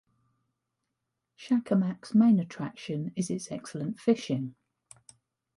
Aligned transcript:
Shakamak's 1.37 2.15
main 2.15 2.39
attraction 2.39 3.13
is 3.15 3.29
its 3.29 3.51
excellent 3.51 3.99
fishing. 3.99 4.55